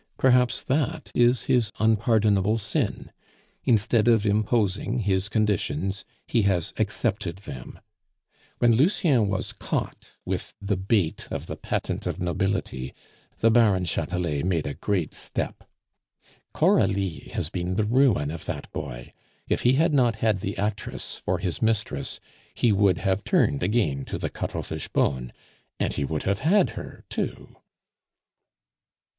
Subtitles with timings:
[0.17, 3.11] Perhaps that is his unpardonable sin.
[3.65, 7.79] Instead of imposing his conditions, he has accepted them.
[8.57, 12.95] When Lucien was caught with the bait of the patent of nobility,
[13.41, 15.69] the Baron Chatelet made a great step.
[16.51, 19.13] Coralie has been the ruin of that boy.
[19.47, 22.19] If he had not had the actress for his mistress,
[22.55, 25.31] he would have turned again to the Cuttlefish bone;
[25.79, 27.57] and he would have had her too."